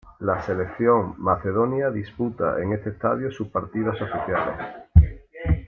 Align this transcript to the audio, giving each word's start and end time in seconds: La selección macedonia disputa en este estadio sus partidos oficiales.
La 0.21 0.41
selección 0.43 1.13
macedonia 1.19 1.91
disputa 1.91 2.59
en 2.59 2.73
este 2.73 2.89
estadio 2.89 3.29
sus 3.31 3.49
partidos 3.49 4.01
oficiales. 4.01 4.67